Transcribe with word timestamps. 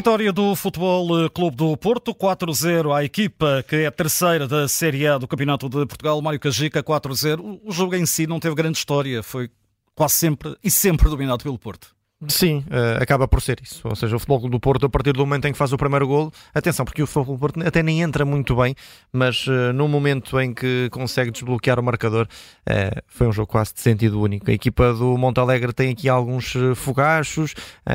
Vitória 0.00 0.32
do 0.32 0.56
Futebol 0.56 1.28
Clube 1.28 1.58
do 1.58 1.76
Porto, 1.76 2.14
4-0 2.14 2.90
à 2.96 3.04
equipa 3.04 3.62
que 3.68 3.76
é 3.76 3.90
terceira 3.90 4.48
da 4.48 4.66
Série 4.66 5.06
A 5.06 5.18
do 5.18 5.28
Campeonato 5.28 5.68
de 5.68 5.84
Portugal, 5.84 6.22
Mário 6.22 6.40
Cajica, 6.40 6.82
4-0. 6.82 7.60
O 7.62 7.70
jogo 7.70 7.94
em 7.94 8.06
si 8.06 8.26
não 8.26 8.40
teve 8.40 8.54
grande 8.54 8.78
história, 8.78 9.22
foi 9.22 9.50
quase 9.94 10.14
sempre 10.14 10.56
e 10.64 10.70
sempre 10.70 11.06
dominado 11.10 11.44
pelo 11.44 11.58
Porto. 11.58 11.94
Sim, 12.28 12.62
uh, 12.68 13.02
acaba 13.02 13.26
por 13.26 13.40
ser 13.40 13.60
isso. 13.62 13.88
Ou 13.88 13.96
seja, 13.96 14.14
o 14.14 14.18
Futebol 14.18 14.50
do 14.50 14.60
Porto, 14.60 14.84
a 14.84 14.90
partir 14.90 15.14
do 15.14 15.20
momento 15.20 15.48
em 15.48 15.52
que 15.52 15.58
faz 15.58 15.72
o 15.72 15.78
primeiro 15.78 16.06
golo, 16.06 16.30
atenção, 16.54 16.84
porque 16.84 17.02
o 17.02 17.06
Futebol 17.06 17.34
do 17.34 17.40
Porto 17.40 17.66
até 17.66 17.82
nem 17.82 18.02
entra 18.02 18.26
muito 18.26 18.54
bem, 18.56 18.74
mas 19.10 19.46
uh, 19.46 19.72
no 19.72 19.88
momento 19.88 20.38
em 20.38 20.52
que 20.52 20.90
consegue 20.90 21.30
desbloquear 21.30 21.80
o 21.80 21.82
marcador, 21.82 22.26
uh, 22.26 23.02
foi 23.08 23.26
um 23.26 23.32
jogo 23.32 23.46
quase 23.46 23.72
de 23.72 23.80
sentido 23.80 24.20
único. 24.20 24.50
A 24.50 24.52
equipa 24.52 24.92
do 24.92 25.16
Montalegre 25.16 25.72
tem 25.72 25.90
aqui 25.90 26.10
alguns 26.10 26.52
fogachos, 26.76 27.54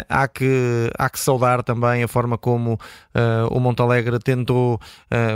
há, 0.10 0.28
que, 0.28 0.90
há 0.98 1.08
que 1.08 1.20
saudar 1.20 1.62
também 1.62 2.02
a 2.02 2.08
forma 2.08 2.38
como 2.38 2.80
o 3.52 3.60
Montalegre 3.60 4.18
tentou, 4.20 4.80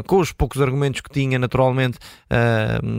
com 0.08 0.20
os 0.20 0.32
poucos 0.32 0.62
argumentos 0.62 1.02
que 1.02 1.10
tinha, 1.10 1.38
naturalmente, 1.38 1.98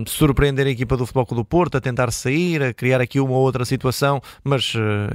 surpreender 0.07 0.67
a 0.67 0.71
equipa 0.71 0.97
do 0.97 1.07
Futebol 1.07 1.37
do 1.37 1.45
Porto, 1.45 1.77
a 1.77 1.81
tentar 1.81 2.11
sair, 2.13 2.63
a 2.63 2.75
criar 2.75 3.01
aqui 3.01 3.21
uma 3.21 3.33
ou 3.33 3.43
outra 3.43 3.65
situação, 3.65 4.21
mas 4.45 4.75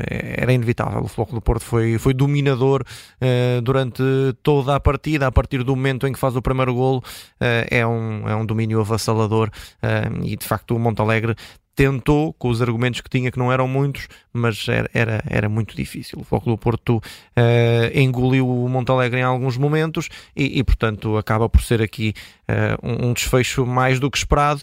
era 0.09 0.53
inevitável. 0.65 1.01
O 1.01 1.07
Futebol 1.07 1.35
do 1.35 1.41
Porto 1.41 1.63
foi, 1.63 1.97
foi 1.97 2.13
dominador 2.13 2.81
uh, 2.81 3.61
durante 3.61 4.03
toda 4.41 4.75
a 4.75 4.79
partida, 4.79 5.27
a 5.27 5.31
partir 5.31 5.63
do 5.63 5.75
momento 5.75 6.07
em 6.07 6.11
que 6.11 6.19
faz 6.19 6.35
o 6.35 6.41
primeiro 6.41 6.73
golo, 6.73 6.97
uh, 6.97 7.67
é, 7.69 7.85
um, 7.85 8.27
é 8.27 8.35
um 8.35 8.45
domínio 8.45 8.79
avassalador 8.79 9.49
uh, 9.49 10.25
e 10.25 10.35
de 10.35 10.45
facto 10.45 10.75
o 10.75 10.80
Montalegre 10.80 11.35
tentou, 11.75 12.33
com 12.33 12.47
os 12.47 12.61
argumentos 12.61 13.02
que 13.02 13.09
tinha, 13.09 13.30
que 13.30 13.38
não 13.38 13.52
eram 13.52 13.67
muitos, 13.67 14.07
mas 14.31 14.66
era, 14.67 14.89
era, 14.94 15.23
era 15.27 15.49
muito 15.49 15.75
difícil. 15.75 16.19
O 16.19 16.23
Foco 16.23 16.49
do 16.49 16.57
Porto 16.57 16.97
uh, 16.97 17.02
engoliu 17.94 18.47
o 18.47 18.69
Montalegre 18.69 19.19
em 19.19 19.23
alguns 19.23 19.57
momentos 19.57 20.07
e, 20.35 20.57
e 20.57 20.63
portanto, 20.63 21.17
acaba 21.17 21.50
por 21.50 21.61
ser 21.61 21.81
aqui 21.81 22.13
uh, 22.50 23.07
um 23.07 23.11
desfecho 23.11 23.66
mais 23.66 24.00
do 24.00 24.09
que 24.09 24.17
esperado, 24.17 24.61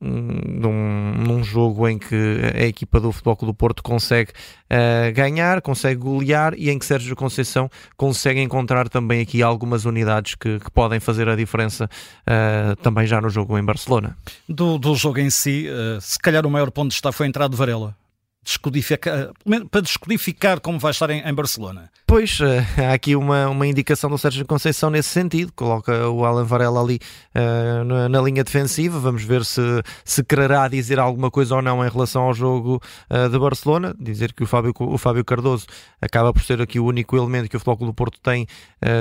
num, 0.00 1.12
num, 1.14 1.44
jogo 1.44 1.86
em 1.86 1.98
que 1.98 2.40
a 2.54 2.64
equipa 2.64 2.98
do 2.98 3.12
Futebol 3.12 3.36
Clube 3.36 3.52
do 3.52 3.54
Porto 3.54 3.82
consegue 3.82 4.30
uh, 4.30 5.12
ganhar, 5.12 5.60
consegue 5.60 6.00
golear 6.00 6.54
e 6.56 6.70
em 6.70 6.78
que 6.78 6.86
Sérgio 6.86 7.14
Conceição 7.14 7.70
consegue 7.96 8.40
encontrar 8.40 8.88
também 8.88 9.20
aqui 9.20 9.42
algumas 9.42 9.84
unidades 9.84 10.34
que, 10.34 10.58
que 10.58 10.70
podem 10.70 11.00
fazer 11.00 11.28
a 11.28 11.36
diferença 11.36 11.84
uh, 11.84 12.76
também 12.76 13.06
já 13.06 13.20
no 13.20 13.28
jogo 13.28 13.58
em 13.58 13.62
Barcelona. 13.62 14.16
Do, 14.48 14.78
do 14.78 14.94
jogo 14.94 15.18
em 15.18 15.28
si, 15.28 15.68
uh, 15.68 16.00
se 16.00 16.18
calhar 16.18 16.46
o 16.46 16.50
maior 16.50 16.70
ponto 16.70 16.88
de 16.88 16.94
está 16.94 17.12
foi 17.12 17.26
a 17.26 17.28
entrada 17.28 17.50
de 17.50 17.56
Varela 17.56 17.94
descodificar, 18.42 19.30
para 19.70 19.80
descodificar 19.82 20.60
como 20.60 20.78
vai 20.78 20.90
estar 20.90 21.10
em, 21.10 21.20
em 21.20 21.34
Barcelona. 21.34 21.90
Pois, 22.06 22.40
uh, 22.40 22.44
há 22.90 22.92
aqui 22.92 23.14
uma, 23.14 23.48
uma 23.48 23.66
indicação 23.66 24.10
do 24.10 24.18
Sérgio 24.18 24.44
Conceição 24.44 24.90
nesse 24.90 25.10
sentido, 25.10 25.52
coloca 25.52 26.08
o 26.08 26.24
Alan 26.24 26.44
Varela 26.44 26.82
ali 26.82 26.98
uh, 27.36 27.84
na, 27.84 28.08
na, 28.08 28.20
linha 28.20 28.42
defensiva, 28.42 28.98
vamos 28.98 29.22
ver 29.22 29.44
se, 29.44 29.60
se 30.04 30.24
quererá 30.24 30.66
dizer 30.66 30.98
alguma 30.98 31.30
coisa 31.30 31.54
ou 31.54 31.62
não 31.62 31.86
em 31.86 31.88
relação 31.88 32.22
ao 32.22 32.34
jogo 32.34 32.82
uh, 33.10 33.28
de 33.28 33.38
Barcelona, 33.38 33.94
dizer 33.96 34.32
que 34.32 34.42
o 34.42 34.46
Fábio, 34.46 34.72
o 34.76 34.98
Fábio 34.98 35.24
Cardoso 35.24 35.66
acaba 36.00 36.32
por 36.32 36.42
ser 36.42 36.60
aqui 36.60 36.80
o 36.80 36.84
único 36.84 37.16
elemento 37.16 37.48
que 37.48 37.56
o 37.56 37.60
Futebol 37.60 37.86
do 37.86 37.94
Porto 37.94 38.18
tem 38.20 38.46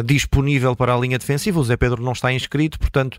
disponível 0.06 0.76
para 0.76 0.94
a 0.94 0.98
linha 1.00 1.18
defensiva, 1.18 1.60
o 1.60 1.64
Zé 1.64 1.78
Pedro 1.78 2.04
não 2.04 2.12
está 2.12 2.32
inscrito, 2.34 2.78
portanto 2.78 3.18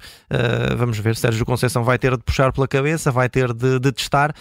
vamos 0.76 0.98
ver, 0.98 1.16
Sérgio 1.16 1.46
Conceição 1.46 1.82
vai 1.82 1.98
ter 1.98 2.16
de 2.16 2.22
puxar 2.22 2.52
pela 2.52 2.68
cabeça, 2.68 3.10
vai 3.10 3.28
ter 3.28 3.52
de, 3.54 3.78
de 3.78 3.90
testar, 3.90 4.34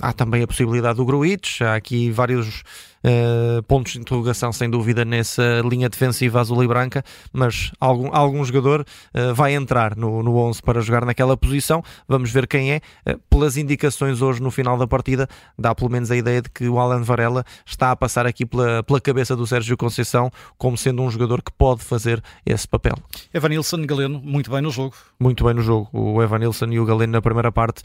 há 0.00 0.12
também 0.12 0.42
a 0.42 0.46
possibilidade 0.46 0.65
do 0.92 1.04
Gruitch, 1.04 1.62
há 1.62 1.74
aqui 1.74 2.10
vários 2.10 2.62
uh, 3.04 3.62
pontos 3.64 3.92
de 3.92 4.00
interrogação, 4.00 4.52
sem 4.52 4.68
dúvida, 4.68 5.04
nessa 5.04 5.60
linha 5.68 5.88
defensiva 5.88 6.40
azul 6.40 6.62
e 6.62 6.68
branca, 6.68 7.04
mas 7.32 7.72
algum, 7.80 8.14
algum 8.14 8.44
jogador 8.44 8.82
uh, 8.82 9.34
vai 9.34 9.54
entrar 9.54 9.96
no, 9.96 10.22
no 10.22 10.36
11 10.36 10.62
para 10.62 10.80
jogar 10.80 11.04
naquela 11.04 11.36
posição. 11.36 11.82
Vamos 12.08 12.30
ver 12.30 12.46
quem 12.46 12.72
é. 12.72 12.80
Uh, 13.06 13.18
pelas 13.30 13.56
indicações 13.56 14.22
hoje 14.22 14.42
no 14.42 14.50
final 14.50 14.76
da 14.76 14.86
partida, 14.86 15.28
dá 15.58 15.74
pelo 15.74 15.90
menos 15.90 16.10
a 16.10 16.16
ideia 16.16 16.42
de 16.42 16.50
que 16.50 16.68
o 16.68 16.78
Alan 16.78 17.02
Varela 17.02 17.44
está 17.64 17.90
a 17.90 17.96
passar 17.96 18.26
aqui 18.26 18.46
pela, 18.46 18.82
pela 18.82 19.00
cabeça 19.00 19.36
do 19.36 19.46
Sérgio 19.46 19.76
Conceição 19.76 20.30
como 20.56 20.76
sendo 20.76 21.02
um 21.02 21.10
jogador 21.10 21.42
que 21.42 21.52
pode 21.52 21.82
fazer 21.82 22.22
esse 22.44 22.66
papel. 22.66 22.94
Evanilson 23.32 23.84
Galeno, 23.86 24.20
muito 24.22 24.50
bem 24.50 24.60
no 24.60 24.70
jogo. 24.70 24.94
Muito 25.18 25.44
bem 25.44 25.54
no 25.54 25.62
jogo. 25.62 25.88
O 25.92 26.22
Evanilson 26.22 26.66
e 26.66 26.80
o 26.80 26.84
Galeno 26.84 27.12
na 27.12 27.22
primeira 27.22 27.52
parte 27.52 27.82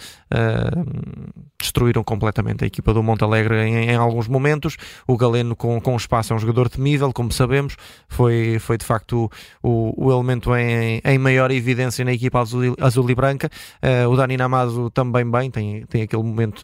destruíram 1.60 2.04
completamente 2.04 2.64
a 2.64 2.68
equipa 2.68 2.94
do 2.94 3.04
Montalegre 3.04 3.56
em, 3.56 3.90
em 3.90 3.96
alguns 3.96 4.28
momentos 4.28 4.78
o 5.08 5.18
Galeno 5.18 5.56
com, 5.56 5.80
com 5.80 5.96
espaço 5.96 6.34
é 6.34 6.36
um 6.36 6.40
jogador 6.40 6.70
temível, 6.70 7.12
como 7.14 7.32
sabemos, 7.32 7.76
foi, 8.08 8.58
foi 8.60 8.78
de 8.78 8.86
facto 8.86 9.30
o, 9.62 10.06
o, 10.06 10.12
elemento 10.12 10.56
em, 10.56 11.02
em 11.04 11.18
maior 11.18 11.52
evidência 11.52 12.04
na 12.06 12.14
equipa 12.14 12.40
azul, 12.40 12.76
azul 12.80 13.10
e 13.10 13.16
branca. 13.16 13.50
Uh, 13.82 14.10
o 14.10 14.16
Dani 14.16 14.38
Namazo 14.38 14.90
também 14.90 15.30
bem, 15.30 15.50
tem, 15.52 15.86
tem 15.86 16.02
aquele 16.04 16.24
momento 16.24 16.62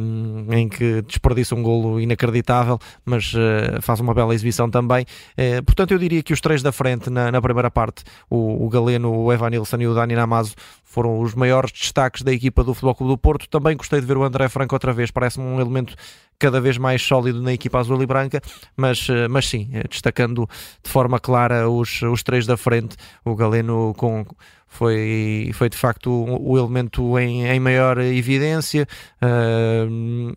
um, 0.00 0.52
em 0.52 0.68
que 0.68 1.02
desperdiça 1.02 1.54
um 1.54 1.62
golo 1.62 2.00
inacreditável, 2.00 2.78
mas 3.04 3.32
uh, 3.34 3.80
faz 3.80 4.00
uma 4.00 4.14
bela 4.14 4.34
exibição 4.34 4.70
também. 4.70 5.04
Uh, 5.32 5.62
portanto, 5.64 5.92
eu 5.92 5.98
diria 5.98 6.22
que 6.22 6.32
os 6.32 6.40
três 6.40 6.62
da 6.62 6.72
frente 6.72 7.10
na, 7.10 7.30
na 7.30 7.40
primeira 7.40 7.70
parte, 7.70 8.02
o, 8.28 8.64
o, 8.64 8.68
Galeno, 8.68 9.12
o 9.12 9.32
Evan 9.32 9.50
Nilsson 9.50 9.76
e 9.78 9.86
o 9.86 9.94
Dani 9.94 10.14
Namazo, 10.14 10.54
foram 10.84 11.20
os 11.20 11.34
maiores 11.34 11.72
destaques 11.72 12.22
da 12.22 12.32
equipa 12.32 12.62
do 12.62 12.74
Futebol 12.74 12.94
Clube 12.94 13.12
do 13.12 13.18
Porto. 13.18 13.48
Também 13.48 13.76
gostei 13.76 14.00
de 14.00 14.06
ver 14.06 14.16
o 14.16 14.24
André 14.24 14.48
Franco 14.48 14.74
outra 14.74 14.92
vez, 14.92 15.10
parece-me 15.10 15.46
um 15.46 15.60
elemento 15.60 15.94
cada 16.42 16.60
vez 16.60 16.76
mais 16.76 17.00
sólido 17.00 17.40
na 17.40 17.52
equipa 17.52 17.78
azul 17.78 18.02
e 18.02 18.06
branca, 18.06 18.40
mas, 18.76 19.08
uh, 19.08 19.30
mas 19.30 19.48
sim, 19.48 19.70
destacando 19.88 20.48
de 20.82 20.90
forma 20.90 21.20
clara 21.20 21.70
os, 21.70 22.02
os 22.02 22.24
três 22.24 22.46
da 22.46 22.56
frente, 22.56 22.96
o 23.24 23.36
Galeno 23.36 23.94
com 23.96 24.26
foi, 24.72 25.50
foi 25.52 25.68
de 25.68 25.76
facto 25.76 26.10
o, 26.10 26.52
o 26.52 26.58
elemento 26.58 27.18
em, 27.18 27.44
em, 27.44 27.60
maior 27.60 27.98
evidência. 27.98 28.88
Uh, 29.22 30.34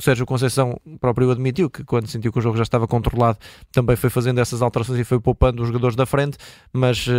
Sérgio 0.00 0.26
Conceição 0.26 0.80
próprio 1.00 1.30
admitiu 1.30 1.70
que 1.70 1.84
quando 1.84 2.08
sentiu 2.08 2.32
que 2.32 2.38
o 2.40 2.42
jogo 2.42 2.56
já 2.56 2.64
estava 2.64 2.88
controlado 2.88 3.38
também 3.70 3.94
foi 3.94 4.10
fazendo 4.10 4.40
essas 4.40 4.60
alterações 4.60 4.98
e 4.98 5.04
foi 5.04 5.20
poupando 5.20 5.62
os 5.62 5.68
jogadores 5.68 5.94
da 5.94 6.04
frente, 6.04 6.36
mas 6.72 7.06
uh, 7.06 7.12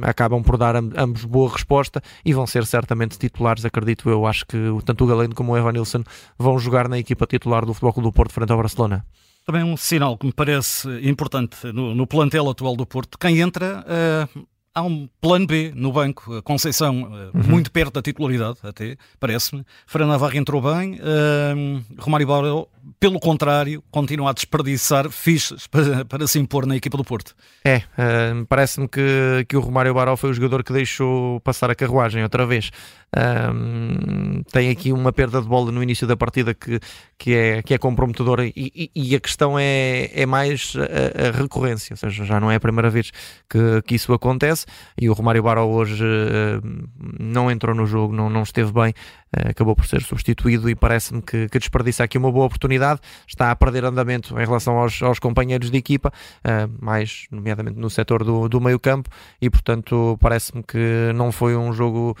acabam 0.00 0.42
por 0.42 0.56
dar 0.56 0.76
ambos 0.76 1.26
boa 1.26 1.52
resposta 1.52 2.00
e 2.24 2.32
vão 2.32 2.46
ser 2.46 2.64
certamente 2.64 3.18
titulares, 3.18 3.66
acredito 3.66 4.08
eu. 4.08 4.26
Acho 4.26 4.46
que 4.46 4.56
tanto 4.82 5.04
o 5.04 5.06
Galeno 5.06 5.34
como 5.34 5.52
o 5.52 5.58
Evan 5.58 5.72
Nilsson 5.72 6.02
vão 6.38 6.58
jogar 6.58 6.88
na 6.88 6.98
equipa 6.98 7.26
titular 7.26 7.66
do 7.66 7.74
Futebol 7.74 8.02
do 8.02 8.12
Porto 8.12 8.32
frente 8.32 8.50
ao 8.50 8.56
Barcelona. 8.56 9.04
Também 9.44 9.62
um 9.62 9.76
sinal 9.76 10.16
que 10.16 10.24
me 10.26 10.32
parece 10.32 10.88
importante 11.06 11.70
no, 11.70 11.94
no 11.94 12.06
plantel 12.06 12.48
atual 12.48 12.74
do 12.74 12.86
Porto, 12.86 13.18
quem 13.18 13.40
entra 13.40 13.84
uh 13.86 14.55
há 14.76 14.82
um 14.82 15.08
plano 15.22 15.46
B 15.46 15.72
no 15.74 15.90
banco. 15.90 16.42
Conceição, 16.42 17.08
eh, 17.10 17.36
uhum. 17.36 17.42
muito 17.48 17.72
perto 17.72 17.94
da 17.94 18.02
titularidade, 18.02 18.58
até, 18.62 18.96
parece-me. 19.18 19.64
Fernando 19.86 20.10
Navarro 20.10 20.36
entrou 20.36 20.60
bem. 20.60 20.96
Uh, 20.96 21.82
Romário 21.98 22.26
Barão, 22.26 22.68
pelo 22.98 23.20
contrário, 23.20 23.82
continua 23.90 24.30
a 24.30 24.32
desperdiçar 24.32 25.10
fichas 25.10 25.66
para, 25.68 26.04
para 26.04 26.26
se 26.26 26.38
impor 26.38 26.66
na 26.66 26.76
equipa 26.76 26.96
do 26.96 27.04
Porto. 27.04 27.34
É, 27.64 27.78
uh, 27.78 28.46
parece-me 28.48 28.88
que, 28.88 29.44
que 29.48 29.56
o 29.56 29.60
Romário 29.60 29.94
Barão 29.94 30.16
foi 30.16 30.30
o 30.30 30.34
jogador 30.34 30.64
que 30.64 30.72
deixou 30.72 31.40
passar 31.40 31.70
a 31.70 31.74
carruagem 31.74 32.22
outra 32.22 32.46
vez. 32.46 32.70
Um, 33.16 34.42
tem 34.52 34.68
aqui 34.68 34.92
uma 34.92 35.12
perda 35.12 35.40
de 35.40 35.48
bola 35.48 35.70
no 35.72 35.82
início 35.82 36.06
da 36.06 36.16
partida 36.16 36.52
que, 36.52 36.78
que, 37.16 37.34
é, 37.34 37.62
que 37.62 37.72
é 37.72 37.78
comprometedora 37.78 38.44
e, 38.44 38.52
e, 38.56 38.90
e 38.94 39.16
a 39.16 39.20
questão 39.20 39.58
é, 39.58 40.10
é 40.12 40.26
mais 40.26 40.74
a, 40.76 41.28
a, 41.28 41.30
recorrência, 41.30 41.94
ou 41.94 41.96
seja, 41.96 42.24
já 42.24 42.38
não 42.38 42.50
é 42.50 42.56
a 42.56 42.60
primeira 42.60 42.90
vez 42.90 43.12
que, 43.48 43.80
que 43.86 43.94
isso 43.94 44.12
acontece 44.12 44.66
e 45.00 45.08
o 45.08 45.14
Romário 45.14 45.42
Baró 45.42 45.66
hoje 45.66 46.04
uh, 46.04 46.88
não 47.18 47.50
entrou 47.50 47.74
no 47.74 47.86
jogo, 47.86 48.14
não, 48.14 48.28
não 48.28 48.42
esteve 48.42 48.72
bem, 48.72 48.92
acabou 49.32 49.74
por 49.74 49.86
ser 49.86 50.02
substituído 50.02 50.68
e 50.68 50.74
parece-me 50.74 51.22
que, 51.22 51.48
que 51.48 51.58
desperdiça 51.58 52.04
aqui 52.04 52.18
uma 52.18 52.30
boa 52.30 52.46
oportunidade, 52.46 53.00
está 53.26 53.50
a 53.50 53.56
perder 53.56 53.84
andamento 53.84 54.38
em 54.38 54.44
relação 54.44 54.78
aos, 54.78 55.00
aos 55.02 55.18
companheiros 55.18 55.70
de 55.70 55.76
equipa, 55.76 56.12
uh, 56.44 56.84
mais 56.84 57.26
nomeadamente 57.30 57.78
no 57.78 57.88
setor 57.88 58.24
do, 58.24 58.48
do 58.48 58.60
meio 58.60 58.78
campo 58.78 59.08
e 59.40 59.48
portanto 59.48 60.18
parece-me 60.20 60.62
que 60.62 61.12
não 61.14 61.32
foi 61.32 61.56
um 61.56 61.72
jogo 61.72 62.16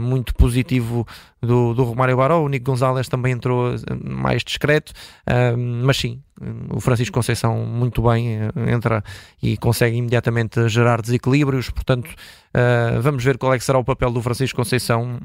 muito 0.00 0.18
muito 0.18 0.34
positivo 0.34 1.06
do, 1.40 1.72
do 1.72 1.84
Romário 1.84 2.16
Baró. 2.16 2.42
O 2.42 2.48
Nico 2.48 2.66
Gonzalez 2.66 3.08
também 3.08 3.32
entrou 3.32 3.74
eh, 3.74 3.78
mais 4.04 4.42
discreto, 4.42 4.92
mas 5.84 5.96
sim, 5.96 6.20
o 6.70 6.80
Francisco 6.80 7.14
Conceição 7.14 7.64
muito 7.64 8.02
bem 8.02 8.38
eh, 8.42 8.50
entra 8.72 9.02
e 9.42 9.56
consegue 9.56 9.96
imediatamente 9.96 10.68
gerar 10.68 11.00
desequilíbrios. 11.00 11.70
Portanto, 11.70 12.10
vamos 13.00 13.22
ver 13.22 13.38
qual 13.38 13.54
é 13.54 13.58
que 13.58 13.64
será 13.64 13.78
o 13.78 13.84
papel 13.84 14.10
do 14.10 14.20
Francisco 14.20 14.56
Conceição. 14.56 15.18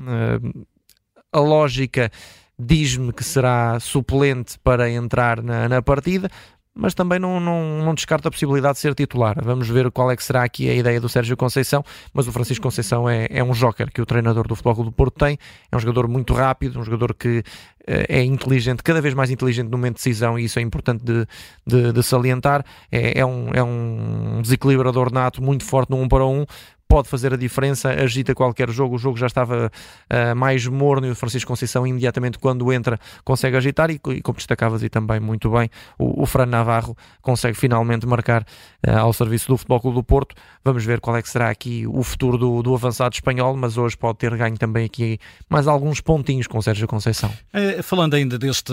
A 1.33 1.39
lógica 1.39 2.11
diz-me 2.57 3.11
que 3.11 3.23
será 3.23 3.79
suplente 3.79 4.57
para 4.59 4.89
entrar 4.89 5.41
na, 5.41 5.67
na 5.67 5.81
partida, 5.81 6.29
mas 6.75 6.93
também 6.93 7.19
não, 7.19 7.39
não, 7.39 7.83
não 7.83 7.93
descarta 7.93 8.27
a 8.27 8.31
possibilidade 8.31 8.75
de 8.75 8.79
ser 8.79 8.95
titular. 8.95 9.37
Vamos 9.43 9.69
ver 9.69 9.91
qual 9.91 10.09
é 10.09 10.15
que 10.15 10.23
será 10.23 10.43
aqui 10.43 10.69
a 10.69 10.73
ideia 10.73 10.99
do 10.99 11.07
Sérgio 11.07 11.37
Conceição, 11.37 11.83
mas 12.13 12.27
o 12.27 12.31
Francisco 12.31 12.63
Conceição 12.63 13.07
é, 13.07 13.27
é 13.29 13.43
um 13.43 13.51
joker 13.51 13.91
que 13.91 14.01
o 14.01 14.05
treinador 14.05 14.47
do 14.47 14.55
Futebol 14.55 14.85
do 14.85 14.91
Porto 14.91 15.19
tem, 15.19 15.37
é 15.71 15.75
um 15.75 15.79
jogador 15.79 16.07
muito 16.07 16.33
rápido, 16.33 16.79
um 16.79 16.83
jogador 16.83 17.13
que 17.13 17.43
eh, 17.85 18.05
é 18.09 18.23
inteligente, 18.23 18.81
cada 18.81 19.01
vez 19.01 19.13
mais 19.13 19.29
inteligente 19.29 19.69
no 19.69 19.77
momento 19.77 19.97
de 19.97 20.03
decisão, 20.03 20.37
e 20.39 20.45
isso 20.45 20.57
é 20.57 20.61
importante 20.63 21.03
de, 21.03 21.27
de, 21.65 21.91
de 21.91 22.03
salientar. 22.03 22.65
É, 22.91 23.19
é, 23.19 23.25
um, 23.25 23.49
é 23.53 23.63
um 23.63 24.41
desequilibrador 24.41 25.11
nato 25.11 25.43
muito 25.43 25.63
forte 25.63 25.91
no 25.91 25.97
1 25.97 26.01
um 26.01 26.07
para 26.07 26.25
1, 26.25 26.41
um, 26.41 26.45
pode 26.93 27.09
fazer 27.09 27.33
a 27.33 27.37
diferença, 27.37 27.89
agita 27.89 28.35
qualquer 28.35 28.69
jogo. 28.69 28.93
O 28.93 28.97
jogo 28.99 29.17
já 29.17 29.25
estava 29.25 29.71
uh, 30.11 30.35
mais 30.35 30.67
morno 30.67 31.07
e 31.07 31.09
o 31.09 31.15
Francisco 31.15 31.47
Conceição, 31.47 31.87
imediatamente 31.87 32.37
quando 32.37 32.71
entra, 32.71 32.99
consegue 33.23 33.57
agitar. 33.57 33.89
E, 33.89 33.95
e 33.95 34.21
como 34.21 34.37
destacavas 34.37 34.83
e 34.83 34.89
também 34.89 35.19
muito 35.19 35.49
bem, 35.49 35.71
o, 35.97 36.21
o 36.21 36.25
Fran 36.27 36.45
Navarro 36.45 36.95
consegue 37.19 37.57
finalmente 37.57 38.05
marcar 38.05 38.43
uh, 38.87 38.99
ao 38.99 39.11
serviço 39.11 39.47
do 39.47 39.57
Futebol 39.57 39.79
Clube 39.79 39.95
do 39.95 40.03
Porto. 40.03 40.35
Vamos 40.63 40.85
ver 40.85 40.99
qual 40.99 41.17
é 41.17 41.23
que 41.23 41.29
será 41.29 41.49
aqui 41.49 41.87
o 41.87 42.03
futuro 42.03 42.37
do, 42.37 42.61
do 42.61 42.75
avançado 42.75 43.15
espanhol, 43.15 43.57
mas 43.57 43.75
hoje 43.75 43.97
pode 43.97 44.19
ter 44.19 44.37
ganho 44.37 44.55
também 44.55 44.85
aqui 44.85 45.17
mais 45.49 45.67
alguns 45.67 45.99
pontinhos 45.99 46.45
com 46.45 46.59
o 46.59 46.61
Sérgio 46.61 46.87
Conceição. 46.87 47.33
É, 47.51 47.81
falando 47.81 48.13
ainda 48.13 48.37
deste 48.37 48.71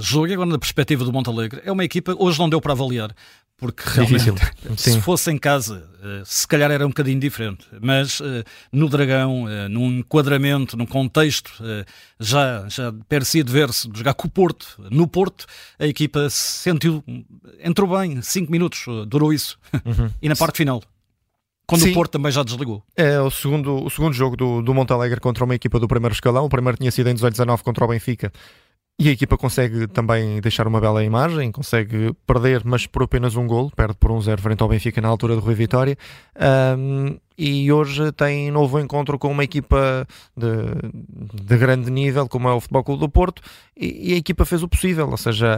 jogo, 0.00 0.32
agora 0.32 0.50
na 0.50 0.58
perspectiva 0.58 1.04
do 1.04 1.12
Montalegre, 1.12 1.62
é 1.64 1.70
uma 1.70 1.84
equipa, 1.84 2.16
hoje 2.18 2.36
não 2.36 2.48
deu 2.48 2.60
para 2.60 2.72
avaliar, 2.72 3.14
porque 3.60 3.82
realmente, 3.86 4.40
se 4.78 4.98
fosse 5.02 5.30
em 5.30 5.36
casa, 5.36 5.86
eh, 6.02 6.22
se 6.24 6.48
calhar 6.48 6.70
era 6.70 6.84
um 6.86 6.88
bocadinho 6.88 7.20
diferente, 7.20 7.66
mas 7.78 8.18
eh, 8.22 8.42
no 8.72 8.88
Dragão, 8.88 9.46
eh, 9.46 9.68
num 9.68 9.98
enquadramento, 9.98 10.78
num 10.78 10.86
contexto, 10.86 11.52
já, 12.18 12.66
já 12.68 12.92
parecia 13.06 13.44
de 13.44 13.52
ver-se 13.52 13.88
jogar 13.92 14.14
com 14.14 14.26
o 14.26 14.30
Porto, 14.30 14.82
no 14.90 15.06
Porto, 15.06 15.44
a 15.78 15.86
equipa 15.86 16.30
se 16.30 16.62
sentiu, 16.62 17.04
entrou 17.62 17.98
bem, 17.98 18.22
5 18.22 18.50
minutos 18.50 18.86
durou 19.06 19.30
isso, 19.30 19.58
uhum. 19.84 20.10
e 20.22 20.28
na 20.28 20.34
parte 20.34 20.56
final. 20.56 20.82
Quando 21.66 21.82
Sim. 21.82 21.90
o 21.90 21.94
Porto 21.94 22.12
também 22.12 22.32
já 22.32 22.42
desligou. 22.42 22.82
É 22.96 23.20
o 23.20 23.30
segundo, 23.30 23.84
o 23.84 23.90
segundo 23.90 24.12
jogo 24.12 24.36
do, 24.36 24.60
do 24.60 24.74
Montalegre 24.74 25.20
contra 25.20 25.44
uma 25.44 25.54
equipa 25.54 25.78
do 25.78 25.86
primeiro 25.86 26.12
escalão. 26.12 26.44
O 26.44 26.48
primeiro 26.48 26.76
tinha 26.76 26.90
sido 26.90 27.06
em 27.06 27.14
2019 27.14 27.62
contra 27.62 27.84
o 27.84 27.88
Benfica 27.88 28.32
e 29.00 29.08
a 29.08 29.12
equipa 29.12 29.38
consegue 29.38 29.86
também 29.86 30.42
deixar 30.42 30.66
uma 30.68 30.78
bela 30.78 31.02
imagem, 31.02 31.50
consegue 31.50 32.14
perder, 32.26 32.60
mas 32.66 32.86
por 32.86 33.02
apenas 33.02 33.34
um 33.34 33.46
gol, 33.46 33.72
perde 33.74 33.94
por 33.94 34.10
um 34.10 34.20
zero 34.20 34.42
frente 34.42 34.62
ao 34.62 34.68
Benfica 34.68 35.00
na 35.00 35.08
altura 35.08 35.34
do 35.34 35.40
Rui 35.40 35.54
Vitória. 35.54 35.96
Um, 36.76 37.18
e 37.40 37.72
hoje 37.72 38.12
tem 38.12 38.50
novo 38.50 38.78
encontro 38.78 39.18
com 39.18 39.30
uma 39.30 39.42
equipa 39.42 40.06
de, 40.36 40.52
de 41.42 41.56
grande 41.56 41.90
nível, 41.90 42.28
como 42.28 42.46
é 42.46 42.52
o 42.52 42.60
Futebol 42.60 42.84
Clube 42.84 43.00
do 43.00 43.08
Porto, 43.08 43.40
e, 43.74 44.10
e 44.10 44.14
a 44.14 44.18
equipa 44.18 44.44
fez 44.44 44.62
o 44.62 44.68
possível, 44.68 45.08
ou 45.08 45.16
seja, 45.16 45.56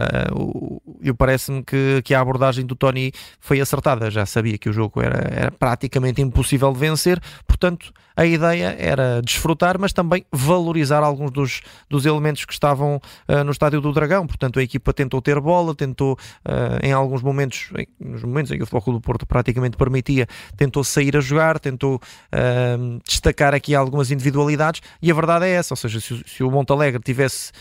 eu 1.01 1.13
parece-me 1.13 1.61
que, 1.61 2.01
que 2.01 2.13
a 2.13 2.21
abordagem 2.21 2.65
do 2.65 2.73
Tony 2.73 3.11
foi 3.37 3.59
acertada, 3.59 4.09
já 4.09 4.25
sabia 4.25 4.57
que 4.57 4.69
o 4.69 4.73
jogo 4.73 5.01
era, 5.01 5.27
era 5.29 5.51
praticamente 5.51 6.21
impossível 6.21 6.71
de 6.71 6.79
vencer, 6.79 7.21
portanto 7.45 7.91
a 8.15 8.25
ideia 8.25 8.75
era 8.79 9.21
desfrutar, 9.21 9.77
mas 9.77 9.91
também 9.91 10.23
valorizar 10.31 11.03
alguns 11.03 11.31
dos, 11.31 11.61
dos 11.89 12.05
elementos 12.05 12.45
que 12.45 12.53
estavam 12.53 13.01
uh, 13.27 13.43
no 13.43 13.51
estádio 13.51 13.81
do 13.81 13.91
Dragão, 13.91 14.25
portanto 14.25 14.59
a 14.59 14.63
equipa 14.63 14.93
tentou 14.93 15.21
ter 15.21 15.39
bola, 15.41 15.75
tentou 15.75 16.13
uh, 16.13 16.79
em 16.81 16.93
alguns 16.93 17.21
momentos, 17.21 17.71
em, 17.77 17.87
nos 17.99 18.23
momentos 18.23 18.51
em 18.51 18.57
que 18.57 18.63
o 18.63 18.65
Futebol 18.65 18.81
Clube 18.83 18.99
do 18.99 19.01
Porto 19.01 19.25
praticamente 19.25 19.75
permitia, 19.75 20.27
tentou 20.55 20.83
sair 20.83 21.17
a 21.17 21.19
jogar, 21.19 21.59
tentou 21.59 21.72
tentou 21.73 21.95
uh, 21.95 23.01
destacar 23.05 23.53
aqui 23.53 23.75
algumas 23.75 24.11
individualidades 24.11 24.81
e 25.01 25.11
a 25.11 25.13
verdade 25.13 25.45
é 25.45 25.51
essa, 25.51 25.73
ou 25.73 25.77
seja, 25.77 25.99
se, 25.99 26.23
se 26.25 26.43
o 26.43 26.49
Montalegre 26.49 27.01
tivesse 27.03 27.51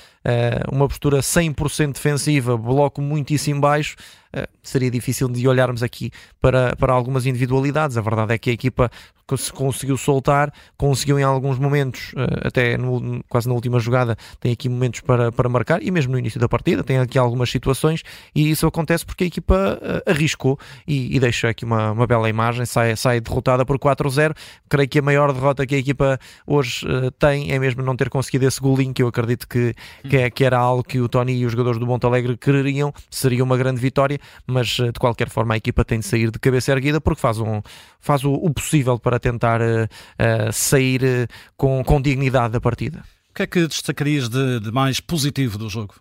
uma 0.71 0.89
postura 0.89 1.19
100% 1.21 1.95
defensiva, 1.95 2.57
bloco 2.57 3.01
muitíssimo 3.01 3.61
baixo, 3.61 3.97
uh, 4.37 4.49
seria 4.63 4.91
difícil 4.91 5.29
de 5.29 5.47
olharmos 5.47 5.83
aqui 5.83 6.11
para, 6.41 6.75
para 6.77 6.93
algumas 6.93 7.27
individualidades. 7.27 7.97
A 7.97 8.01
verdade 8.01 8.35
é 8.35 8.39
que 8.39 8.51
a 8.51 8.53
equipa 8.53 8.91
se 9.35 9.51
conseguiu 9.51 9.97
soltar, 9.97 10.53
conseguiu 10.77 11.19
em 11.19 11.23
alguns 11.23 11.59
momentos, 11.59 12.13
uh, 12.13 12.47
até 12.47 12.77
no, 12.77 13.25
quase 13.31 13.49
na 13.49 13.55
última 13.55 13.81
jogada, 13.81 14.15
tem 14.39 14.53
aqui 14.53 14.69
momentos 14.69 15.01
para, 15.01 15.33
para 15.33 15.49
marcar, 15.49 15.83
e 15.83 15.91
mesmo 15.91 16.13
no 16.13 16.19
início 16.19 16.39
da 16.39 16.47
partida, 16.47 16.85
tem 16.85 16.99
aqui 16.99 17.17
algumas 17.17 17.49
situações, 17.49 18.03
e 18.35 18.51
isso 18.51 18.67
acontece 18.67 19.07
porque 19.07 19.25
a 19.25 19.27
equipa 19.27 19.81
arriscou 20.07 20.59
e, 20.87 21.17
e 21.17 21.19
deixa 21.19 21.49
aqui 21.49 21.65
uma, 21.65 21.93
uma 21.93 22.07
bela 22.07 22.29
imagem, 22.29 22.67
sai, 22.67 22.95
sai 22.95 23.21
derrotada 23.21 23.65
por 23.65 23.79
4-0. 23.79 24.37
Creio 24.69 24.89
que 24.89 24.99
a 24.99 25.03
maior 25.03 25.33
derrota 25.33 25.67
que 25.67 25.77
a 25.77 25.79
equipa 25.79 26.19
hoje 26.47 26.87
tem 27.19 27.53
é 27.53 27.59
mesmo 27.59 27.83
não 27.83 27.97
ter 27.97 28.11
conseguido 28.11 28.47
esse 28.47 28.61
golinho 28.61 28.93
que 28.93 29.03
eu 29.03 29.09
acredito 29.09 29.49
que, 29.49 29.75
que, 30.13 30.19
é, 30.19 30.31
que 30.31 30.45
era 30.45 30.59
algo 30.59 30.85
que 30.85 31.01
o 31.01 31.09
Tony 31.09 31.33
e 31.33 31.47
os 31.47 31.53
jogadores 31.53 31.81
do 31.81 31.87
Montalegre 31.87 32.37
quereriam, 32.37 32.93
seria 33.09 33.43
uma 33.43 33.57
grande 33.57 33.81
vitória, 33.81 34.19
mas 34.47 34.79
eh, 34.79 34.93
de 34.93 35.01
qualquer 35.01 35.31
forma 35.31 35.55
a 35.55 35.57
equipa 35.57 35.87
tem 35.87 36.01
de 36.01 36.05
sair 36.05 36.31
de 36.31 36.39
cabeça 36.39 36.71
erguida 36.71 37.01
porque 37.01 37.19
faz, 37.19 37.39
um, 37.39 37.63
faz 37.99 38.23
o, 38.23 38.31
o 38.35 38.53
possível 38.53 38.99
para 38.99 39.19
tentar 39.19 39.63
uh, 39.63 39.85
uh, 39.85 40.53
sair 40.53 41.03
uh, 41.03 41.33
com, 41.57 41.83
com 41.83 41.99
dignidade 41.99 42.53
da 42.53 42.61
partida. 42.61 43.03
O 43.31 43.35
que 43.35 43.45
é 43.45 43.47
que 43.47 43.67
destacarias 43.67 44.29
de, 44.29 44.61
de 44.61 44.71
mais 44.71 45.01
positivo 45.01 45.57
do 45.57 45.71
jogo? 45.71 45.95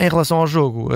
Em 0.00 0.08
relação 0.08 0.38
ao 0.38 0.46
jogo, 0.46 0.88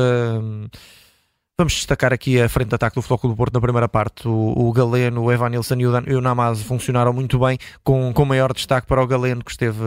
Vamos 1.58 1.73
destacar 1.73 2.12
aqui 2.12 2.38
a 2.38 2.50
frente 2.50 2.69
de 2.69 2.75
ataque 2.75 2.97
do 2.97 3.00
Futebol 3.00 3.31
do 3.31 3.35
Porto 3.35 3.55
na 3.55 3.61
primeira 3.62 3.88
parte. 3.88 4.29
O, 4.29 4.69
o 4.69 4.70
Galeno, 4.75 5.23
o 5.23 5.32
Evanilson 5.32 5.76
e 5.76 5.87
o, 5.87 6.19
o 6.19 6.20
Namaz 6.20 6.61
funcionaram 6.61 7.14
muito 7.14 7.38
bem, 7.38 7.56
com, 7.82 8.12
com 8.12 8.26
maior 8.26 8.53
destaque 8.53 8.87
para 8.87 9.03
o 9.03 9.06
Galeno, 9.06 9.43
que 9.43 9.50
esteve 9.50 9.81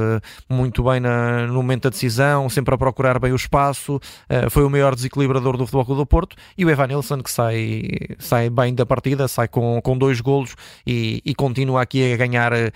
muito 0.49 0.81
bem 0.83 0.99
na, 0.99 1.45
no 1.45 1.53
momento 1.53 1.83
da 1.83 1.89
decisão, 1.91 2.49
sempre 2.49 2.73
a 2.73 2.77
procurar 2.77 3.19
bem 3.19 3.31
o 3.31 3.35
espaço, 3.35 3.97
uh, 3.97 4.49
foi 4.49 4.63
o 4.63 4.69
maior 4.71 4.95
desequilibrador 4.95 5.57
do 5.57 5.67
Futebol 5.67 5.95
do 5.95 6.07
Porto. 6.07 6.35
E 6.57 6.65
o 6.65 6.71
Evanilson, 6.71 7.21
que 7.21 7.29
sai, 7.29 7.83
sai 8.17 8.49
bem 8.49 8.73
da 8.73 8.83
partida, 8.83 9.27
sai 9.27 9.47
com, 9.47 9.79
com 9.79 9.95
dois 9.95 10.21
golos 10.21 10.55
e, 10.87 11.21
e 11.23 11.35
continua 11.35 11.83
aqui 11.83 12.13
a 12.13 12.17
ganhar 12.17 12.51
uh, 12.51 12.71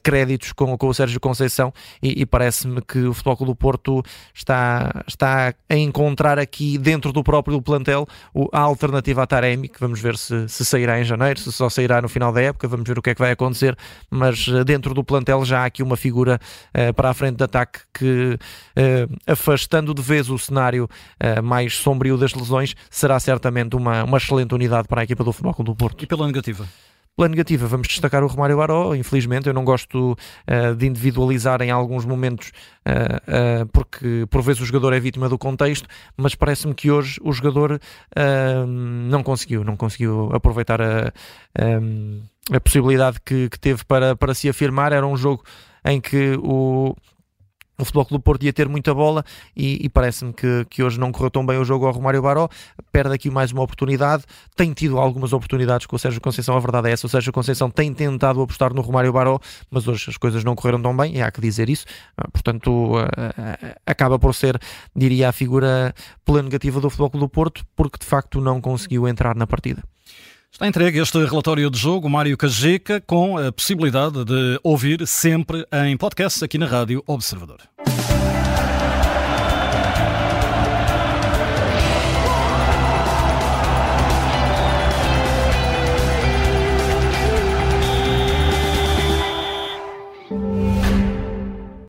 créditos 0.00 0.52
com, 0.52 0.78
com 0.78 0.86
o 0.86 0.94
Sérgio 0.94 1.18
Conceição. 1.18 1.72
E, 2.00 2.22
e 2.22 2.24
parece-me 2.24 2.82
que 2.82 3.00
o 3.00 3.12
Futebol 3.12 3.48
do 3.48 3.56
Porto 3.56 4.00
está, 4.32 5.02
está 5.08 5.52
a 5.68 5.76
encontrar 5.76 6.38
aqui, 6.38 6.78
dentro 6.78 7.12
do 7.12 7.24
próprio 7.24 7.60
plantel, 7.60 8.06
a 8.52 8.60
alternativa 8.60 9.22
a 9.22 9.26
Taremi, 9.26 9.68
que 9.68 9.80
vamos 9.80 10.00
ver 10.00 10.16
se, 10.16 10.48
se 10.48 10.64
sairá 10.64 11.00
em 11.00 11.04
janeiro, 11.04 11.40
se 11.40 11.52
só 11.52 11.68
sairá 11.68 12.00
no 12.00 12.08
final 12.08 12.32
da 12.32 12.42
época, 12.42 12.68
vamos 12.68 12.86
ver 12.86 12.98
o 12.98 13.02
que 13.02 13.10
é 13.10 13.14
que 13.14 13.20
vai 13.20 13.32
acontecer, 13.32 13.76
mas 14.10 14.46
eh, 14.48 14.64
dentro 14.64 14.94
do 14.94 15.02
plantel 15.04 15.44
já 15.44 15.60
há 15.60 15.64
aqui 15.64 15.82
uma 15.82 15.96
figura 15.96 16.40
uh, 16.74 16.92
para 16.94 17.10
a 17.10 17.14
frente 17.14 17.36
de 17.36 17.44
ataque 17.44 17.80
que, 17.92 18.38
uh, 18.76 19.16
afastando 19.26 19.94
de 19.94 20.02
vez 20.02 20.30
o 20.30 20.38
cenário 20.38 20.84
uh, 20.84 21.42
mais 21.42 21.76
sombrio 21.76 22.16
das 22.16 22.34
lesões, 22.34 22.74
será 22.90 23.18
certamente 23.18 23.76
uma, 23.76 24.04
uma 24.04 24.18
excelente 24.18 24.54
unidade 24.54 24.88
para 24.88 25.00
a 25.00 25.04
equipa 25.04 25.24
do 25.24 25.32
Futebol 25.32 25.64
do 25.64 25.74
Porto. 25.74 26.02
E 26.02 26.06
pela 26.06 26.26
negativa? 26.26 26.66
Pela 27.18 27.28
negativa, 27.28 27.66
vamos 27.66 27.88
destacar 27.88 28.22
o 28.22 28.28
Romário 28.28 28.56
Baró. 28.56 28.94
Infelizmente, 28.94 29.48
eu 29.48 29.52
não 29.52 29.64
gosto 29.64 30.12
uh, 30.12 30.76
de 30.76 30.86
individualizar 30.86 31.60
em 31.62 31.68
alguns 31.68 32.04
momentos, 32.04 32.52
uh, 32.86 33.62
uh, 33.62 33.66
porque 33.72 34.24
por 34.30 34.40
vezes 34.40 34.62
o 34.62 34.64
jogador 34.64 34.92
é 34.92 35.00
vítima 35.00 35.28
do 35.28 35.36
contexto, 35.36 35.88
mas 36.16 36.36
parece-me 36.36 36.74
que 36.74 36.92
hoje 36.92 37.18
o 37.24 37.32
jogador 37.32 37.80
não 39.08 39.24
conseguiu, 39.24 39.64
não 39.64 39.76
conseguiu 39.76 40.30
aproveitar 40.32 40.80
a, 40.80 41.12
a 42.52 42.60
possibilidade 42.60 43.18
que, 43.24 43.48
que, 43.48 43.58
teve 43.58 43.84
para, 43.84 44.14
para 44.14 44.32
se 44.32 44.48
afirmar. 44.48 44.92
Era 44.92 45.04
um 45.04 45.16
jogo 45.16 45.42
em 45.84 46.00
que 46.00 46.38
o, 46.40 46.94
o 47.78 47.84
Futebol 47.84 48.04
Clube 48.04 48.24
Porto 48.24 48.42
ia 48.42 48.52
ter 48.52 48.68
muita 48.68 48.92
bola 48.92 49.24
e, 49.56 49.84
e 49.84 49.88
parece-me 49.88 50.32
que, 50.32 50.66
que 50.68 50.82
hoje 50.82 50.98
não 50.98 51.12
correu 51.12 51.30
tão 51.30 51.46
bem 51.46 51.58
o 51.58 51.64
jogo 51.64 51.86
ao 51.86 51.92
Romário 51.92 52.20
Baró, 52.20 52.48
perde 52.90 53.14
aqui 53.14 53.30
mais 53.30 53.52
uma 53.52 53.62
oportunidade, 53.62 54.24
tem 54.56 54.72
tido 54.72 54.98
algumas 54.98 55.32
oportunidades 55.32 55.86
com 55.86 55.94
o 55.94 55.98
Sérgio 55.98 56.20
Conceição, 56.20 56.56
a 56.56 56.60
verdade 56.60 56.88
é 56.88 56.92
essa, 56.92 57.06
o 57.06 57.10
Sérgio 57.10 57.32
Conceição 57.32 57.70
tem 57.70 57.94
tentado 57.94 58.42
apostar 58.42 58.74
no 58.74 58.82
Romário 58.82 59.12
Baró, 59.12 59.38
mas 59.70 59.86
hoje 59.86 60.10
as 60.10 60.16
coisas 60.16 60.42
não 60.42 60.56
correram 60.56 60.82
tão 60.82 60.96
bem, 60.96 61.16
e 61.16 61.22
há 61.22 61.30
que 61.30 61.40
dizer 61.40 61.70
isso, 61.70 61.86
ah, 62.16 62.28
portanto 62.32 62.94
acaba 63.86 64.18
por 64.18 64.34
ser, 64.34 64.58
diria, 64.94 65.28
a 65.28 65.32
figura 65.32 65.94
pela 66.24 66.42
negativa 66.42 66.80
do 66.80 66.90
Futebol 66.90 67.10
Clube 67.10 67.26
do 67.26 67.28
Porto, 67.28 67.64
porque 67.76 67.98
de 67.98 68.06
facto 68.06 68.40
não 68.40 68.60
conseguiu 68.60 69.06
entrar 69.06 69.36
na 69.36 69.46
partida. 69.46 69.82
Está 70.50 70.66
entregue 70.66 70.98
este 71.00 71.24
relatório 71.24 71.70
de 71.70 71.78
jogo, 71.78 72.08
Mário 72.08 72.36
Cajeca, 72.36 73.00
com 73.00 73.38
a 73.38 73.52
possibilidade 73.52 74.24
de 74.24 74.58
ouvir 74.62 75.06
sempre 75.06 75.64
em 75.86 75.96
podcast 75.96 76.44
aqui 76.44 76.58
na 76.58 76.66
Rádio 76.66 77.02
Observador. 77.06 77.58